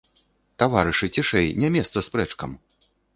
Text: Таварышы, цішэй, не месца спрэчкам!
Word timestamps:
Таварышы, 0.61 1.09
цішэй, 1.17 1.47
не 1.65 1.69
месца 1.75 2.03
спрэчкам! 2.09 2.57